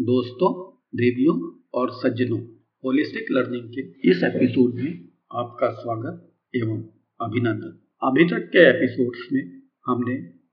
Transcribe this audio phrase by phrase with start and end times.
[0.00, 2.40] दोस्तों, देवियों और सज्जनों
[2.84, 6.82] होलिस्टिक लर्निंग के इस एपिसोड में आपका स्वागत एवं
[7.20, 10.12] अभिनंदन। अभी तक के एपिसोड्स में हमने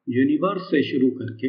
[0.09, 1.47] यूनिवर्स से शुरू करके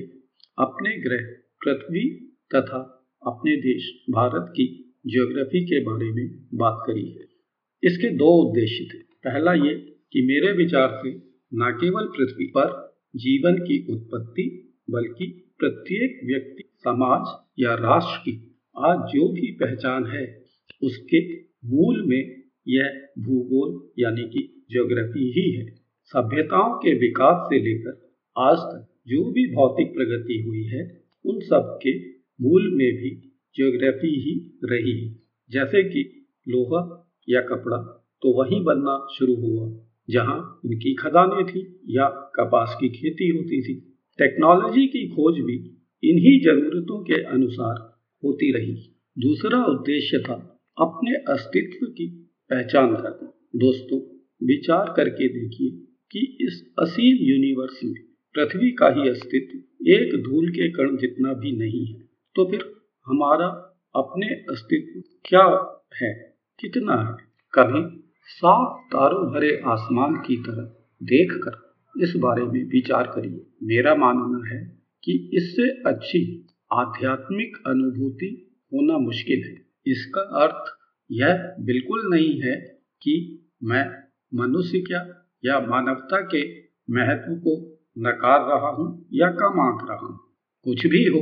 [0.59, 1.27] अपने ग्रह,
[1.65, 2.11] पृथ्वी
[2.55, 7.29] तथा अपने देश, भारत की ज्योग्राफी के बारे में बात करी है।
[7.85, 9.75] इसके दो उद्देश्य थे। पहला ये
[10.13, 11.11] कि मेरे विचार से
[11.55, 17.27] न केवल पृथ्वी पर जीवन की उत्पत्ति, बल्कि प्रत्येक व्यक्ति समाज
[17.63, 18.33] या राष्ट्र की
[18.77, 20.25] आज जो भी पहचान है,
[20.83, 21.21] उसके
[21.65, 25.67] मूल में यह भूगोल यानी कि ज्योग्राफी ही है।
[26.05, 28.01] सभ्यताओं के विकास से लेकर
[28.37, 30.83] आज तक जो भी भौतिक प्रगति हुई है,
[31.25, 31.99] उन सब के
[32.41, 33.11] मूल में भी
[33.57, 35.15] ज्योग्राफी ही रही है।
[35.51, 36.83] जैसे कि लोहा
[37.29, 37.77] या कपड़ा
[38.23, 39.69] तो वहीं बनना शुरू हुआ,
[40.11, 43.75] जहाँ इनकी खदानें थी या कपास की खेती होती थी।
[44.19, 45.59] टेक्नोलॉजी की खोज भी
[46.05, 53.99] इन्हीं जरूरतों के अनुसार होती रही। दूसरा उद्देश्य था अपने अस्तित्व की पहचान करना। दोस्तों,
[54.47, 55.71] विचार करके देखिए
[56.13, 57.95] कि इस असीम यूनिवर्स में
[58.35, 59.59] पृथ्वी का ही अस्तित्व
[59.89, 62.01] एक धूल के कण जितना भी नहीं है
[62.37, 62.61] तो फिर
[63.07, 63.47] हमारा
[63.97, 66.37] अपने अस्तित्व क्या है?
[66.61, 67.17] कितना है?
[67.55, 74.55] कभी साफ़ तारों भरे आसमान की तरफ़ देखकर इस बारे में विचार करिए। मेरा मानना
[74.55, 78.31] है कि इससे अच्छी आध्यात्मिक अनुभूति
[78.73, 80.73] होना मुश्किल है। इसका अर्थ
[81.11, 82.57] यह बिल्कुल नहीं है
[83.03, 83.15] कि
[83.65, 83.85] मैं
[84.35, 85.01] मनुष्य क्या
[85.45, 86.43] या मानवता के
[86.91, 87.57] महत्व को
[87.99, 90.19] नकार रहा हूँ या कम आंक रहा हूँ।
[90.65, 91.21] कुछ भी हो,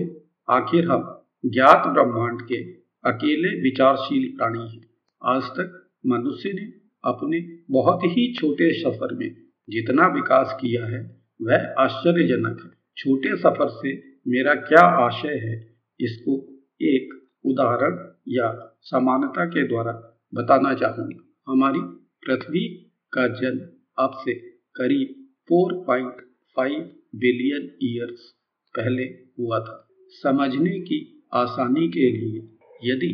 [0.51, 2.62] आखिर हम ज्ञात ब्रह्मांड के
[3.05, 4.86] अकेले विचारशील प्राणी हैं।
[5.23, 6.64] आज तक मनुष्य ने
[7.05, 9.31] अपने बहुत ही छोटे सफ़र में
[9.69, 13.92] जितना विकास किया है, वह आश्चर्यजनक है। छोटे सफ़र से
[14.28, 15.55] मेरा क्या आशय है,
[16.00, 16.34] इसको
[16.80, 17.96] एक उदाहरण
[18.28, 18.48] या
[18.83, 19.92] समानता के द्वारा
[20.34, 21.80] बताना चाहूँगा। हमारी
[22.27, 22.66] पृथ्वी
[23.12, 23.61] का जन्म
[23.98, 24.34] अब से
[24.77, 25.14] करीब
[25.48, 26.83] 4.5
[27.17, 28.30] बिलियन ईयर्स
[28.74, 29.02] पहले
[29.39, 29.77] हुआ था।
[30.23, 30.98] समझने की
[31.34, 32.40] आसानी के लिए
[32.83, 33.08] यदि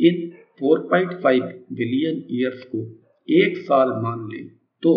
[0.00, 2.84] इन 4.5 बिलियन ईयर्स को
[3.28, 4.42] एक साल मान ले
[4.82, 4.92] तो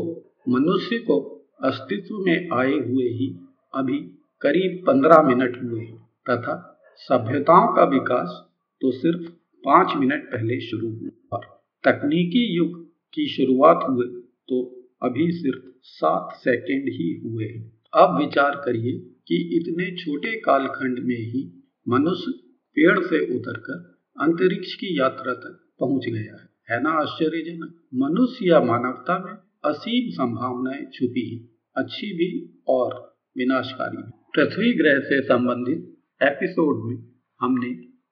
[0.50, 1.20] मनुष्य को
[1.64, 3.28] अस्तित्व में आए हुए ही
[3.76, 4.00] अभी
[4.46, 5.86] करीब पंद्रह मिनट हुए
[6.30, 8.50] तथा सभ्यताओं का विकास
[8.82, 9.30] तो सिर्फ़
[9.66, 11.40] पाँच मिनट पहले शुरू हुआ।
[11.84, 14.06] तकनीकी युग की शुरुआत हुए
[14.50, 17.46] तो अभी सिर्फ़ सात सेकंड ही हुए
[17.94, 18.92] अब विचार करिए
[19.28, 22.32] कि इतने छोटे कालखंड में ही मनुष्य
[22.78, 27.76] पेड़ से उतरकर अंतरिक्ष की यात्रा तक पहुँच गया है। है ना आश्चर्यजनक?
[27.96, 29.34] मनुष्य या मानवता में
[29.72, 37.04] असीम संभावनाएँ छुपी हैं। अच्छी भी और विनाशकारी भी। पृथ्वी ग्रह से संबंधित एपिसोड में
[37.42, 37.70] हमने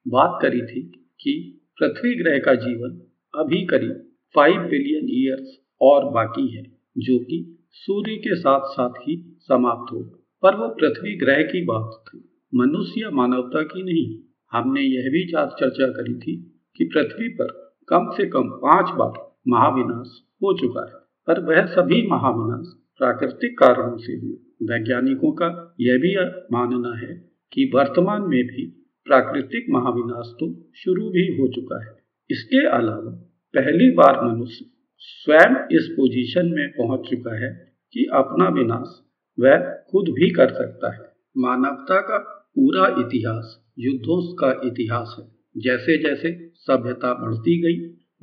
[0.07, 0.81] बात करी थी
[1.19, 3.01] कि पृथ्वी ग्रह का जीवन
[3.39, 6.63] अभी करीब फाइव बिलियन ईयर्स और बाकी है,
[6.97, 9.99] जो कि सूर्य के साथ साथ ही समाप्त हो।
[10.43, 14.19] पर वो पृथ्वी ग्रह की बात थी, मनुष्य मानवता की नहीं।
[14.51, 20.21] हमने यह भी चर्चा करी थी कि पृथ्वी पर कम से कम पाँच बार महाविनाश
[20.35, 20.95] हो चुका है,
[21.27, 22.67] पर वह सभी महाविनाश
[22.97, 26.15] प्राकृतिक कारणों से हुए। वैज्ञानिकों का यह भी
[26.51, 27.13] मानना है
[27.53, 28.65] कि वर्तमान में भी
[29.05, 31.97] प्राकृतिक महाविनाश तो शुरू भी हो चुका है।
[32.29, 33.11] इसके अलावा
[33.53, 34.65] पहली बार मनुष्य
[34.97, 37.51] स्वयं इस पोजीशन में पहुँच चुका है
[37.93, 39.01] कि अपना विनाश
[39.37, 39.57] वह
[39.91, 42.17] खुद भी कर सकता है। मानवता का
[42.55, 45.25] पूरा इतिहास, युद्धों का इतिहास है।
[45.57, 47.77] जैसे जैसे सभ्यता बढ़ती गई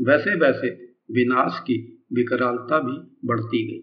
[0.07, 0.69] वैसे वैसे
[1.11, 2.97] विनाश की विकरालता भी
[3.28, 3.81] बढ़ती गई।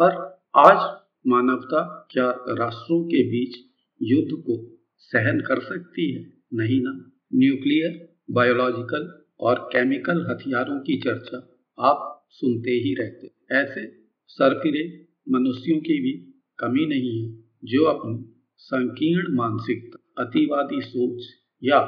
[0.00, 0.10] पर
[0.56, 3.56] आज मानवता क्या राष्ट्रों के बीच
[4.02, 6.32] युद्ध को सहन कर सकती है?
[6.54, 15.08] नहीं ना। न्यूक्लियर, बायोलॉजिकल और केमिकल हथियारों की चर्चा आप सुनते ही रहते ऐसे सरफिरे
[15.30, 16.12] मनुष्यों की भी
[16.58, 21.24] कमी नहीं है, जो अपनी संकीर्ण मानसिकता, अतिवादी सोच
[21.64, 21.78] या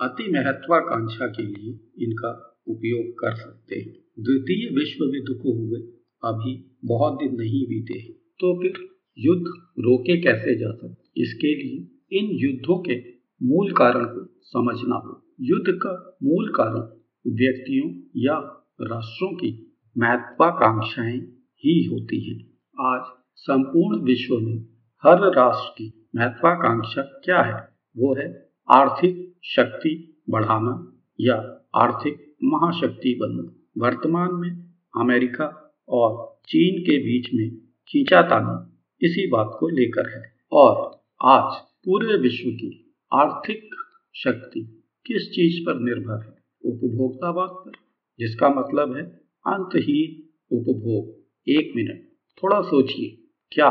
[0.00, 5.80] अति महत्वाकांक्षा के लिए इनका उपयोग कर सकते हैं। द्वितीय विश्व युद्ध को हुए
[6.24, 8.87] अभी बहुत दिन नहीं बीते हैं। तो फिर
[9.20, 9.44] युद्ध
[9.78, 12.96] रोके कैसे जा सकते इसके लिए इन युद्धों के
[13.42, 16.80] मूल कारण को समझना हो युद्ध का मूल कारण
[17.32, 18.34] व्यक्तियों या
[18.80, 21.18] राष्ट्रों की महत्वाकांक्षाएँ
[21.64, 22.46] ही होती हैं।
[22.80, 23.02] आज
[23.36, 24.58] संपूर्ण विश्व में
[25.02, 27.68] हर राष्ट्र की महत्वाकांक्षा क्या है?
[27.96, 31.34] वो है आर्थिक शक्ति बढ़ाना या
[31.74, 33.52] आर्थिक महाशक्ति बनना।
[33.86, 34.50] वर्तमान में
[34.96, 37.56] अमेरिका और चीन के बीच में
[37.88, 43.70] खींचातानी इसी बात को लेकर है। और आज पूरे विश्व की आर्थिक
[44.14, 46.38] शक्ति किस चीज़ पर निर्भर है?
[46.64, 47.72] उपभोक्तावाद पर,
[48.18, 49.02] जिसका मतलब है
[49.46, 52.02] अंतहीन उपभोग। एक मिनट,
[52.42, 53.70] थोड़ा सोचिए, क्या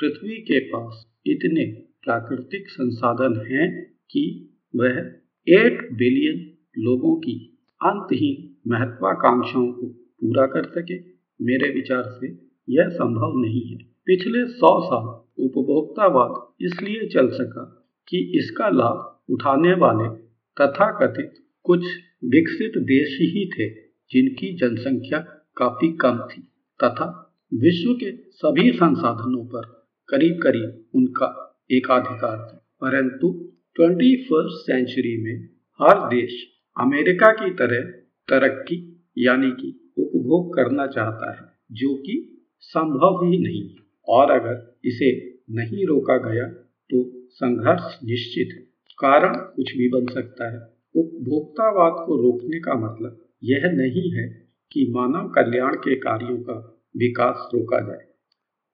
[0.00, 1.66] पृथ्वी के पास इतने
[2.02, 5.12] प्राकृतिक संसाधन हैं कि वह
[5.48, 10.98] एट बिलियन लोगों की अंतहीन महत्वाकांक्षाओं को पूरा कर सके?
[11.44, 12.26] मेरे विचार से
[12.70, 15.06] यह संभव नहीं है। पिछले सौ साल
[15.44, 17.62] उपभोक्तावाद इसलिए चल सका
[18.08, 20.08] कि इसका लाभ उठाने वाले
[20.56, 21.32] तथाकथित
[21.62, 21.84] कुछ
[22.24, 23.68] विकसित देश ही थे,
[24.10, 25.18] जिनकी जनसंख्या
[25.56, 26.42] काफ़ी कम थी
[26.84, 27.08] तथा
[27.54, 29.64] विश्व के सभी संसाधनों पर
[30.08, 35.48] करीब करीब उनका एकाधिकार था। परंतु ट्वेंटी फ़र्स्ट सेंचुरी में
[35.80, 36.36] हर देश
[36.76, 37.90] अमेरिका की तरह
[38.28, 38.78] तरक्की,
[39.18, 45.10] यानी कि उपभोग करना चाहता है, जो कि संभव ही नहीं और अगर इसे
[45.52, 46.48] नहीं रोका गया
[46.90, 48.64] तो संघर्ष निश्चित है
[48.98, 50.58] कारण कुछ भी बन सकता है।
[50.94, 54.26] उपभोक्तावाद को रोकने का मतलब यह नहीं है
[54.72, 56.54] कि मानव कल्याण के कार्यों का
[56.96, 58.04] विकास रोका जाए,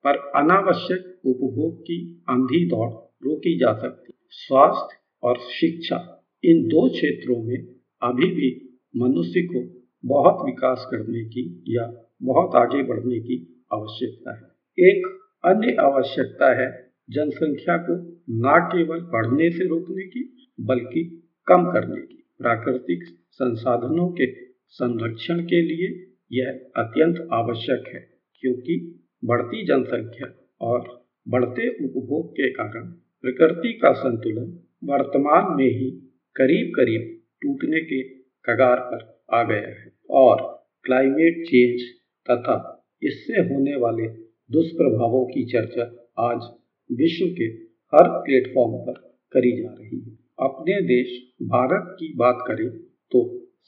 [0.05, 2.91] पर अनावश्यक उपभोग की अंधी दौड़
[3.25, 5.97] रोकी जा सकती स्वास्थ्य और शिक्षा,
[6.45, 7.57] इन दो क्षेत्रों में
[8.03, 8.51] अभी भी
[8.97, 9.63] मनुष्य को
[10.05, 11.87] बहुत विकास करने की या
[12.23, 13.37] बहुत आगे बढ़ने की
[13.73, 15.07] आवश्यकता है। एक
[15.45, 16.69] अन्य आवश्यकता है
[17.11, 17.95] जनसंख्या को
[18.43, 20.23] न केवल बढ़ने से रोकने की,
[20.61, 21.03] बल्कि
[21.47, 24.27] कम करने की। प्राकृतिक संसाधनों के
[24.69, 25.89] संरक्षण के लिए
[26.33, 28.01] यह अत्यंत आवश्यक है,
[28.43, 28.77] क्योंकि
[29.25, 30.29] बढ़ती जनसंख्या
[30.61, 32.87] और बढ़ते उपभोग के कारण
[33.25, 35.91] प्रकृति का संतुलन वर्तमान में ही
[36.37, 38.03] करीब करीब टूटने के
[38.45, 39.05] कगार पर
[39.35, 40.41] आ गया है। और
[40.85, 41.83] क्लाइमेट चेंज
[42.31, 42.57] तथा
[43.03, 44.22] इससे होने वाले
[44.53, 45.85] दुष्प्रभावों की चर्चा
[46.23, 46.47] आज
[46.91, 47.45] विश्व के
[47.93, 48.97] हर प्लेटफॉर्म पर
[49.33, 50.11] करी जा रही है।
[50.41, 51.13] अपने देश
[51.49, 52.69] भारत की बात करें
[53.13, 53.23] तो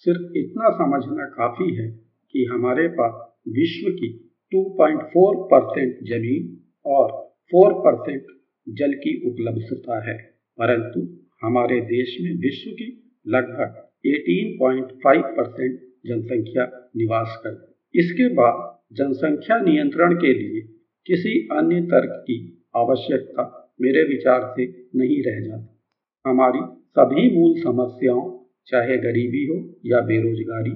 [0.07, 1.87] सिर्फ़ इतना समझना काफ़ी है
[2.35, 3.15] कि हमारे पास
[3.51, 4.11] विश्व की
[4.53, 6.53] 2.4 परसेंट ज़मीन
[6.87, 7.17] और
[7.53, 8.27] 4 परसेंट
[8.67, 10.17] जल की उपलब्धता है,
[10.59, 11.07] परंतु
[11.43, 12.91] हमारे देश में विश्व की
[13.27, 17.59] लगभग 18.5 परसेंट जनसंख्या निवास कर
[17.95, 18.63] इसके बाद
[18.97, 20.61] जनसंख्या नियंत्रण के लिए
[21.07, 24.67] किसी अन्य तर्क की आवश्यकता मेरे विचार से
[24.97, 25.79] नहीं रह जाती।
[26.27, 30.71] हमारी सभी मूल समस्याओं, चाहे गरीबी हो या बेरोजगारी,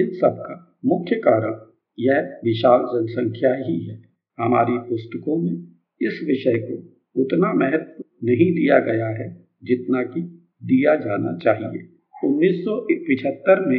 [0.00, 4.02] इन सब का मुख्य कारण यह विशाल जनसंख्या ही है।
[4.38, 5.62] हमारी पुस्तकों में
[6.02, 6.92] इस विषय को
[7.22, 10.20] उतना महत्व नहीं दिया गया है जितना कि
[10.64, 11.88] दिया जाना चाहिए।
[12.24, 13.78] 1975 में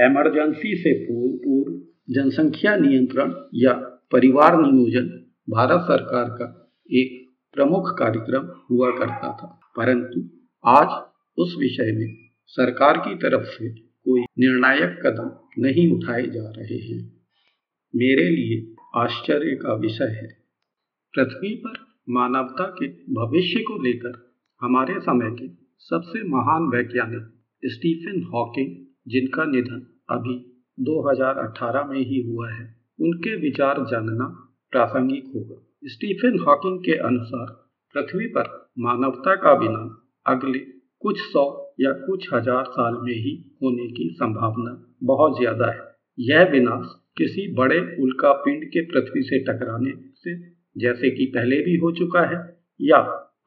[0.00, 3.72] इमरजेंसी से पूर्व पूर्व जनसंख्या नियंत्रण या
[4.12, 10.28] परिवार नियोजन भारत सरकार का एक प्रमुख कार्यक्रम हुआ करता था। परंतु
[10.66, 11.06] आज
[11.38, 17.20] उस विषय में सरकार की तरफ़ से कोई निर्णायक कदम नहीं उठाए जा रहे हैं।
[17.96, 20.44] मेरे लिए आश्चर्य का विषय है।
[21.14, 25.48] पृथ्वी पर मानवता के भविष्य को लेकर हमारे समय के
[25.78, 33.86] सबसे महान वैज्ञानिक स्टीफन हॉकिंग, जिनका निधन अभी 2018 में ही हुआ है, उनके विचार
[33.90, 34.40] जानना
[34.74, 35.56] प्रासंगिक होगा।
[35.88, 37.46] स्टीफन हॉकिंग के अनुसार,
[37.94, 39.90] पृथ्वी पर मानवता का विनाश
[40.26, 40.58] अगले
[41.00, 43.32] कुछ सौ या कुछ हज़ार साल में ही
[43.62, 45.80] होने की संभावना बहुत ज़्यादा है।
[46.18, 50.34] यह विनाश किसी बड़े उल्का पिंड के पृथ्वी से टकराने से,
[50.78, 52.38] जैसे कि पहले भी हो चुका है,
[52.80, 52.98] या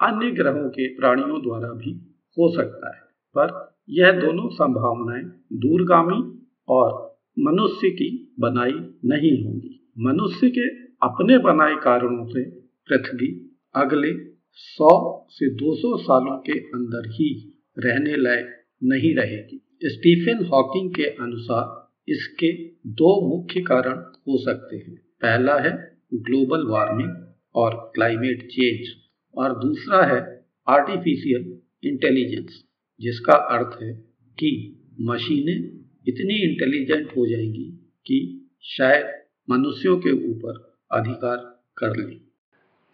[0.01, 1.91] अन्य ग्रहों के प्राणियों द्वारा भी
[2.37, 3.01] हो सकता है।
[3.35, 6.21] पर यह दोनों संभावनाएँ दूरगामी
[6.69, 6.91] और
[7.39, 12.43] मनुष्य की बनाई नहीं होंगी। मनुष्य के अपने बनाए कारणों से
[12.87, 14.11] पृथ्वी अगले
[14.53, 21.87] 100 से 200 सालों के अंदर ही रहने लायक नहीं रहेगी। स्टीफन हॉकिंग के अनुसार
[22.11, 22.51] इसके
[22.87, 28.87] दो मुख्य कारण हो सकते हैं। पहला है ग्लोबल वार्मिंग और क्लाइमेट चेंज
[29.35, 32.63] और दूसरा है आर्टिफिशियल इंटेलिजेंस,
[33.01, 33.93] जिसका अर्थ है
[34.39, 37.69] कि मशीनें इतनी इंटेलिजेंट हो जाएँगी
[38.05, 39.05] कि शायद
[39.49, 41.37] मनुष्यों के ऊपर अधिकार
[41.77, 42.21] कर ली।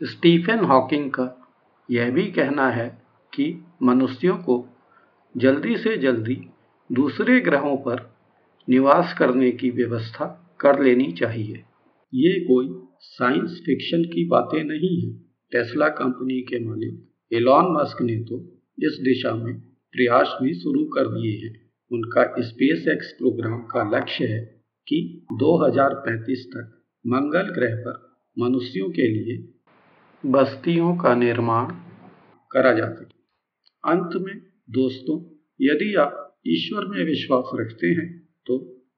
[0.01, 1.53] स्टीफन हॉकिंग का
[1.91, 3.01] यह भी कहना है
[3.33, 4.69] कि मनुष्यों को
[5.38, 6.50] जल्दी से जल्दी
[6.91, 8.15] दूसरे ग्रहों पर
[8.69, 11.63] निवास करने की व्यवस्था कर लेनी चाहिए।
[12.13, 12.67] ये कोई
[13.00, 15.17] साइंस फिक्शन की बातें नहीं है।
[15.51, 18.39] टेस्ला कंपनी के मालिक एलॉन मस्क ने तो
[18.79, 19.59] इस दिशा में
[19.91, 26.45] प्रयास भी शुरू कर दिए हैं। उनका स्पेस एक्स प्रोग्राम का लक्ष्य है कि 2035
[26.45, 27.95] तक मंगल ग्रह पर
[28.39, 29.38] मनुष्यों के लिए
[30.25, 31.65] बस्तियों का निर्माण
[32.51, 33.15] करा जा सके।
[33.91, 34.36] अंत में,
[34.69, 35.17] दोस्तों,
[35.62, 38.07] यदि आप ईश्वर में विश्वास रखते हैं
[38.45, 38.55] तो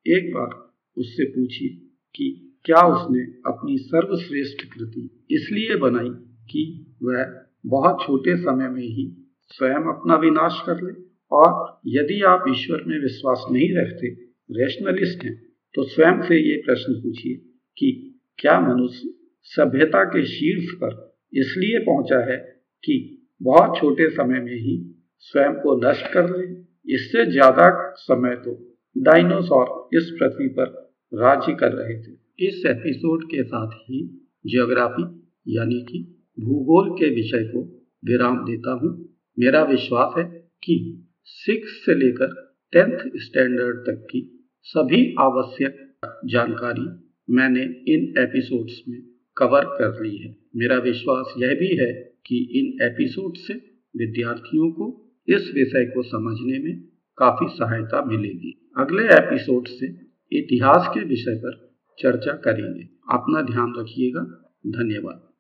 [0.07, 1.69] एक बार उससे पूछिए
[2.15, 6.09] कि क्या उसने अपनी सर्वश्रेष्ठ कृति इसलिए बनाई
[6.51, 6.63] कि
[7.03, 9.05] वह बहुत छोटे समय में ही
[9.49, 10.93] स्वयं अपना विनाश कर ले?
[11.31, 14.07] और यदि आप ईश्वर में विश्वास नहीं रखते
[14.51, 15.35] रेशनलिस्ट हैं
[15.75, 17.44] तो स्वयं से ये प्रश्न पूछिए
[17.77, 17.91] कि
[18.39, 19.09] क्या मनुष्य
[19.43, 22.37] सभ्यता के शीर्ष पर इसलिए पहुँचा है
[22.83, 22.95] कि
[23.41, 26.45] बहुत छोटे समय में ही स्वयं को नष्ट कर ले
[26.95, 28.51] इससे ज़्यादा समय तो
[28.97, 30.67] डायनासोर इस पृथ्वी पर
[31.13, 32.11] राज्य कर रहे थे।
[32.47, 34.01] इस एपिसोड के साथ ही
[34.45, 35.03] जियोग्राफी
[35.47, 35.99] यानी कि
[36.39, 37.61] भूगोल के विषय को
[38.05, 38.91] विराम देता हूँ।
[39.39, 40.23] मेरा विश्वास है
[40.63, 40.75] कि
[41.23, 42.33] सिक्स से लेकर
[42.71, 44.21] टेंथ स्टैंडर्ड तक की
[44.65, 45.77] सभी आवश्यक
[46.25, 46.87] जानकारी
[47.29, 49.03] मैंने इन एपिसोड्स में
[49.37, 51.93] कवर कर ली है। मेरा विश्वास यह भी है
[52.25, 53.53] कि इन एपिसोड से
[53.97, 56.79] विद्यार्थियों को इस विषय को समझने में
[57.17, 59.85] काफ़ी सहायता मिलेगी। अगले एपिसोड से
[60.33, 65.34] इतिहास के विषय पर चर्चा करेंगे। अपना ध्यान रखिएगा। धन्यवाद।